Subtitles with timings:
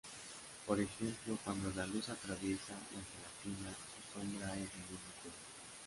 [0.65, 5.33] Por ejemplo, cuando la luz atraviesa la gelatina, su sombra es del mismo color.